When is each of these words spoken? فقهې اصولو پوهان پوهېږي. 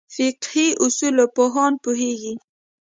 فقهې 0.15 0.67
اصولو 0.83 1.25
پوهان 1.35 1.73
پوهېږي. 1.83 2.33